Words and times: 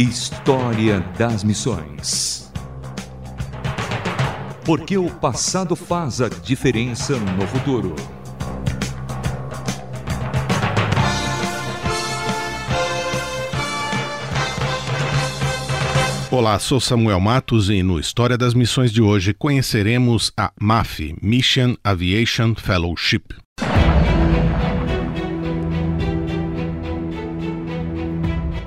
História 0.00 1.00
das 1.18 1.44
Missões. 1.44 2.50
Porque 4.64 4.96
o 4.96 5.10
passado 5.10 5.76
faz 5.76 6.22
a 6.22 6.28
diferença 6.30 7.18
no 7.18 7.46
futuro. 7.46 7.94
Olá, 16.30 16.58
sou 16.58 16.80
Samuel 16.80 17.20
Matos 17.20 17.68
e 17.68 17.82
no 17.82 18.00
História 18.00 18.38
das 18.38 18.54
Missões 18.54 18.90
de 18.90 19.02
hoje 19.02 19.34
conheceremos 19.34 20.32
a 20.34 20.50
MAF, 20.58 21.14
Mission 21.20 21.76
Aviation 21.84 22.54
Fellowship. 22.54 23.34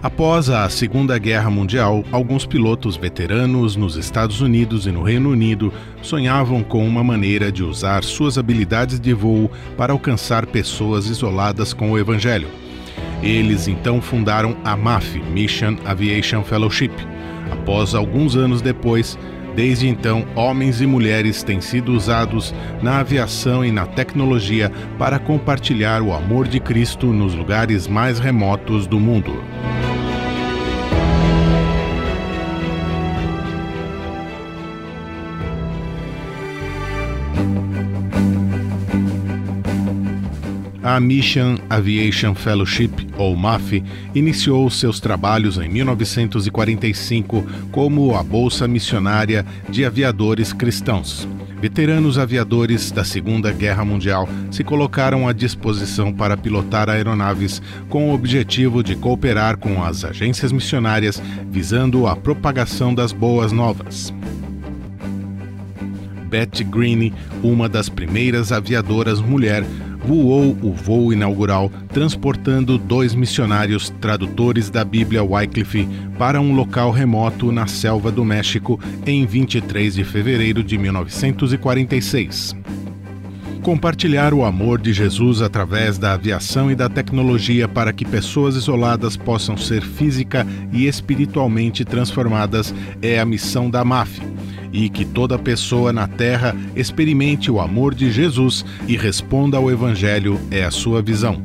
Após 0.00 0.48
a 0.48 0.68
Segunda 0.68 1.18
Guerra 1.18 1.50
Mundial, 1.50 2.04
alguns 2.12 2.46
pilotos 2.46 2.96
veteranos 2.96 3.74
nos 3.74 3.96
Estados 3.96 4.40
Unidos 4.40 4.86
e 4.86 4.92
no 4.92 5.02
Reino 5.02 5.28
Unido 5.28 5.72
sonhavam 6.00 6.62
com 6.62 6.86
uma 6.86 7.02
maneira 7.02 7.50
de 7.50 7.64
usar 7.64 8.04
suas 8.04 8.38
habilidades 8.38 9.00
de 9.00 9.12
voo 9.12 9.50
para 9.76 9.92
alcançar 9.92 10.46
pessoas 10.46 11.06
isoladas 11.06 11.72
com 11.72 11.90
o 11.90 11.98
Evangelho. 11.98 12.46
Eles 13.24 13.66
então 13.66 14.00
fundaram 14.00 14.56
a 14.64 14.76
MAF, 14.76 15.18
Mission 15.32 15.76
Aviation 15.84 16.44
Fellowship. 16.44 16.92
Após 17.50 17.92
alguns 17.92 18.36
anos 18.36 18.62
depois, 18.62 19.18
Desde 19.56 19.88
então, 19.88 20.24
homens 20.36 20.80
e 20.80 20.86
mulheres 20.86 21.42
têm 21.42 21.60
sido 21.60 21.92
usados 21.92 22.54
na 22.80 23.00
aviação 23.00 23.64
e 23.64 23.72
na 23.72 23.86
tecnologia 23.86 24.70
para 24.96 25.18
compartilhar 25.18 26.00
o 26.00 26.12
amor 26.12 26.46
de 26.46 26.60
Cristo 26.60 27.08
nos 27.08 27.34
lugares 27.34 27.88
mais 27.88 28.20
remotos 28.20 28.86
do 28.86 29.00
mundo. 29.00 29.42
A 40.88 40.98
Mission 40.98 41.58
Aviation 41.68 42.34
Fellowship, 42.34 43.08
ou 43.18 43.36
MAF, 43.36 43.84
iniciou 44.14 44.70
seus 44.70 44.98
trabalhos 44.98 45.58
em 45.58 45.68
1945 45.68 47.46
como 47.70 48.16
a 48.16 48.22
Bolsa 48.22 48.66
Missionária 48.66 49.44
de 49.68 49.84
Aviadores 49.84 50.50
Cristãos. 50.50 51.28
Veteranos 51.60 52.16
aviadores 52.16 52.90
da 52.90 53.04
Segunda 53.04 53.52
Guerra 53.52 53.84
Mundial 53.84 54.26
se 54.50 54.64
colocaram 54.64 55.28
à 55.28 55.34
disposição 55.34 56.10
para 56.10 56.38
pilotar 56.38 56.88
aeronaves 56.88 57.60
com 57.90 58.08
o 58.08 58.14
objetivo 58.14 58.82
de 58.82 58.96
cooperar 58.96 59.58
com 59.58 59.84
as 59.84 60.06
agências 60.06 60.50
missionárias 60.50 61.22
visando 61.50 62.06
a 62.06 62.16
propagação 62.16 62.94
das 62.94 63.12
boas 63.12 63.52
novas. 63.52 64.10
Betty 66.30 66.64
Greene, 66.64 67.12
uma 67.42 67.68
das 67.68 67.90
primeiras 67.90 68.52
aviadoras 68.52 69.20
mulher, 69.20 69.64
voou 70.08 70.56
o 70.62 70.72
voo 70.72 71.12
inaugural 71.12 71.70
transportando 71.92 72.78
dois 72.78 73.14
missionários 73.14 73.90
tradutores 74.00 74.70
da 74.70 74.82
Bíblia 74.82 75.22
Wycliffe 75.22 75.86
para 76.18 76.40
um 76.40 76.54
local 76.54 76.90
remoto 76.90 77.52
na 77.52 77.66
selva 77.66 78.10
do 78.10 78.24
México 78.24 78.80
em 79.04 79.26
23 79.26 79.96
de 79.96 80.04
fevereiro 80.04 80.64
de 80.64 80.78
1946 80.78 82.56
compartilhar 83.62 84.32
o 84.32 84.46
amor 84.46 84.80
de 84.80 84.94
Jesus 84.94 85.42
através 85.42 85.98
da 85.98 86.14
aviação 86.14 86.70
e 86.70 86.74
da 86.74 86.88
tecnologia 86.88 87.68
para 87.68 87.92
que 87.92 88.06
pessoas 88.06 88.56
isoladas 88.56 89.14
possam 89.14 89.58
ser 89.58 89.82
física 89.82 90.46
e 90.72 90.86
espiritualmente 90.86 91.84
transformadas 91.84 92.74
é 93.02 93.20
a 93.20 93.26
missão 93.26 93.68
da 93.68 93.84
MAF 93.84 94.22
e 94.72 94.88
que 94.88 95.04
toda 95.04 95.38
pessoa 95.38 95.92
na 95.92 96.06
terra 96.06 96.54
experimente 96.74 97.50
o 97.50 97.60
amor 97.60 97.94
de 97.94 98.10
Jesus 98.10 98.64
e 98.86 98.96
responda 98.96 99.56
ao 99.56 99.70
Evangelho 99.70 100.40
é 100.50 100.64
a 100.64 100.70
sua 100.70 101.02
visão. 101.02 101.42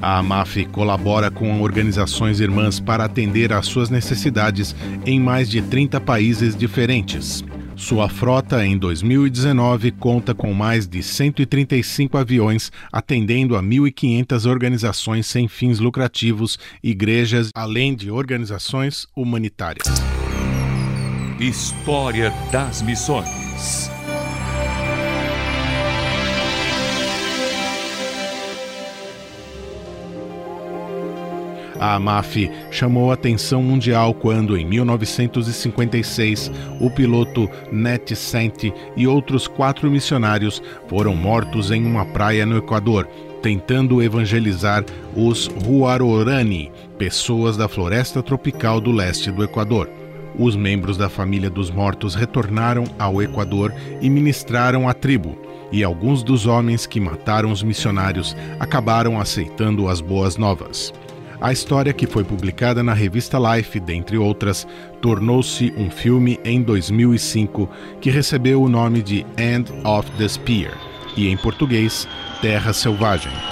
A 0.00 0.18
AMAF 0.18 0.64
colabora 0.66 1.30
com 1.30 1.62
organizações 1.62 2.40
irmãs 2.40 2.80
para 2.80 3.04
atender 3.04 3.52
às 3.52 3.66
suas 3.66 3.88
necessidades 3.88 4.74
em 5.06 5.20
mais 5.20 5.48
de 5.48 5.62
30 5.62 6.00
países 6.00 6.56
diferentes. 6.56 7.44
Sua 7.76 8.08
frota 8.08 8.64
em 8.66 8.76
2019 8.76 9.92
conta 9.92 10.34
com 10.34 10.52
mais 10.52 10.86
de 10.86 11.02
135 11.02 12.18
aviões, 12.18 12.70
atendendo 12.92 13.56
a 13.56 13.62
1.500 13.62 14.48
organizações 14.48 15.26
sem 15.26 15.48
fins 15.48 15.78
lucrativos, 15.78 16.58
igrejas, 16.82 17.50
além 17.54 17.94
de 17.94 18.10
organizações 18.10 19.06
humanitárias. 19.16 19.88
História 21.42 22.32
das 22.52 22.80
Missões. 22.82 23.90
A 31.80 31.96
AMAF 31.96 32.48
chamou 32.70 33.10
atenção 33.10 33.60
mundial 33.60 34.14
quando, 34.14 34.56
em 34.56 34.64
1956, 34.64 36.52
o 36.80 36.88
piloto 36.88 37.50
Net 37.72 38.14
Sente 38.14 38.72
e 38.96 39.08
outros 39.08 39.48
quatro 39.48 39.90
missionários 39.90 40.62
foram 40.86 41.16
mortos 41.16 41.72
em 41.72 41.84
uma 41.84 42.06
praia 42.06 42.46
no 42.46 42.56
Equador, 42.56 43.08
tentando 43.42 44.00
evangelizar 44.00 44.84
os 45.16 45.50
Huarorani, 45.66 46.70
pessoas 46.96 47.56
da 47.56 47.66
floresta 47.66 48.22
tropical 48.22 48.80
do 48.80 48.92
leste 48.92 49.32
do 49.32 49.42
Equador. 49.42 50.01
Os 50.38 50.56
membros 50.56 50.96
da 50.96 51.08
família 51.08 51.50
dos 51.50 51.70
mortos 51.70 52.14
retornaram 52.14 52.84
ao 52.98 53.22
Equador 53.22 53.72
e 54.00 54.08
ministraram 54.08 54.88
à 54.88 54.94
tribo, 54.94 55.36
e 55.70 55.82
alguns 55.82 56.22
dos 56.22 56.46
homens 56.46 56.86
que 56.86 57.00
mataram 57.00 57.50
os 57.50 57.62
missionários 57.62 58.36
acabaram 58.58 59.20
aceitando 59.20 59.88
as 59.88 60.00
boas 60.00 60.36
novas. 60.36 60.92
A 61.40 61.52
história, 61.52 61.92
que 61.92 62.06
foi 62.06 62.22
publicada 62.22 62.84
na 62.84 62.94
revista 62.94 63.36
Life, 63.36 63.80
dentre 63.80 64.16
outras, 64.16 64.66
tornou-se 65.00 65.74
um 65.76 65.90
filme 65.90 66.38
em 66.44 66.62
2005 66.62 67.68
que 68.00 68.10
recebeu 68.10 68.62
o 68.62 68.68
nome 68.68 69.02
de 69.02 69.26
End 69.36 69.72
of 69.84 70.08
the 70.12 70.28
Spear 70.28 70.72
e, 71.16 71.28
em 71.28 71.36
português, 71.36 72.06
Terra 72.40 72.72
Selvagem. 72.72 73.51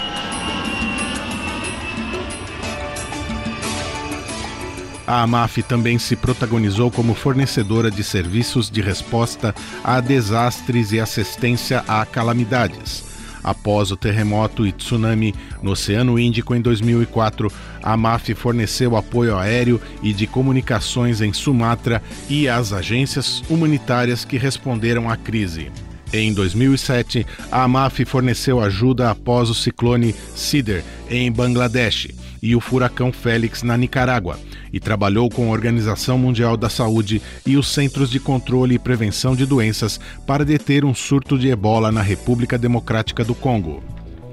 A 5.10 5.22
AMAF 5.22 5.64
também 5.64 5.98
se 5.98 6.14
protagonizou 6.14 6.88
como 6.88 7.14
fornecedora 7.14 7.90
de 7.90 8.04
serviços 8.04 8.70
de 8.70 8.80
resposta 8.80 9.52
a 9.82 10.00
desastres 10.00 10.92
e 10.92 11.00
assistência 11.00 11.82
a 11.88 12.06
calamidades. 12.06 13.02
Após 13.42 13.90
o 13.90 13.96
terremoto 13.96 14.64
e 14.64 14.70
tsunami 14.70 15.34
no 15.60 15.72
Oceano 15.72 16.16
Índico 16.16 16.54
em 16.54 16.60
2004, 16.60 17.52
a 17.82 17.94
AMAF 17.94 18.36
forneceu 18.36 18.96
apoio 18.96 19.36
aéreo 19.36 19.80
e 20.00 20.12
de 20.12 20.28
comunicações 20.28 21.20
em 21.20 21.32
Sumatra 21.32 22.00
e 22.28 22.48
às 22.48 22.72
agências 22.72 23.42
humanitárias 23.50 24.24
que 24.24 24.38
responderam 24.38 25.10
à 25.10 25.16
crise. 25.16 25.72
Em 26.12 26.32
2007, 26.32 27.26
a 27.50 27.64
AMAF 27.64 28.04
forneceu 28.04 28.60
ajuda 28.60 29.10
após 29.10 29.50
o 29.50 29.56
ciclone 29.56 30.14
Sidr 30.36 30.84
em 31.10 31.32
Bangladesh 31.32 32.19
e 32.42 32.56
o 32.56 32.60
furacão 32.60 33.12
Félix 33.12 33.62
na 33.62 33.76
Nicarágua 33.76 34.38
e 34.72 34.80
trabalhou 34.80 35.28
com 35.28 35.48
a 35.48 35.52
Organização 35.52 36.18
Mundial 36.18 36.56
da 36.56 36.68
Saúde 36.68 37.20
e 37.46 37.56
os 37.56 37.68
Centros 37.68 38.10
de 38.10 38.20
Controle 38.20 38.74
e 38.74 38.78
Prevenção 38.78 39.34
de 39.34 39.46
Doenças 39.46 40.00
para 40.26 40.44
deter 40.44 40.84
um 40.84 40.94
surto 40.94 41.38
de 41.38 41.48
ebola 41.48 41.90
na 41.90 42.02
República 42.02 42.56
Democrática 42.56 43.24
do 43.24 43.34
Congo. 43.34 43.82